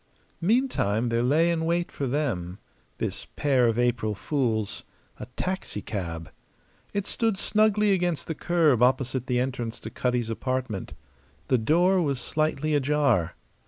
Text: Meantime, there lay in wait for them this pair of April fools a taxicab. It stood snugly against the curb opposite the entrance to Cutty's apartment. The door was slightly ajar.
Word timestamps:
Meantime, 0.41 1.09
there 1.09 1.21
lay 1.21 1.51
in 1.51 1.63
wait 1.63 1.91
for 1.91 2.07
them 2.07 2.57
this 2.97 3.27
pair 3.35 3.67
of 3.67 3.77
April 3.77 4.15
fools 4.15 4.83
a 5.19 5.27
taxicab. 5.37 6.31
It 6.91 7.05
stood 7.05 7.37
snugly 7.37 7.91
against 7.91 8.25
the 8.25 8.33
curb 8.33 8.81
opposite 8.81 9.27
the 9.27 9.39
entrance 9.39 9.79
to 9.81 9.91
Cutty's 9.91 10.31
apartment. 10.31 10.93
The 11.49 11.59
door 11.59 12.01
was 12.01 12.19
slightly 12.19 12.73
ajar. 12.73 13.35